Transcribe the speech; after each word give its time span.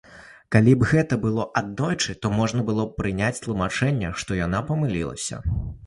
Калі 0.53 0.71
б 0.83 0.87
гэта 0.91 1.19
было 1.25 1.45
аднойчы, 1.61 2.17
то 2.25 2.33
можна 2.39 2.67
было 2.73 2.89
б 2.89 2.99
прыняць 3.05 3.33
тлумачэнне, 3.45 4.15
што 4.25 4.43
яна 4.45 4.67
памыліліся. 4.73 5.35